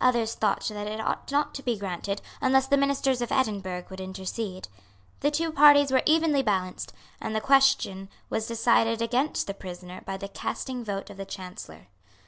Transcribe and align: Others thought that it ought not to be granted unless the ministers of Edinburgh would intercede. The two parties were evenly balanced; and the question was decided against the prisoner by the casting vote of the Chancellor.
Others 0.00 0.34
thought 0.36 0.62
that 0.66 0.86
it 0.86 1.00
ought 1.00 1.32
not 1.32 1.56
to 1.56 1.62
be 1.64 1.76
granted 1.76 2.22
unless 2.40 2.68
the 2.68 2.76
ministers 2.76 3.20
of 3.20 3.32
Edinburgh 3.32 3.86
would 3.90 4.00
intercede. 4.00 4.68
The 5.22 5.30
two 5.32 5.50
parties 5.50 5.90
were 5.90 6.04
evenly 6.06 6.40
balanced; 6.40 6.92
and 7.20 7.34
the 7.34 7.40
question 7.40 8.08
was 8.30 8.46
decided 8.46 9.02
against 9.02 9.48
the 9.48 9.54
prisoner 9.54 10.00
by 10.06 10.18
the 10.18 10.28
casting 10.28 10.84
vote 10.84 11.10
of 11.10 11.16
the 11.16 11.24
Chancellor. 11.26 11.88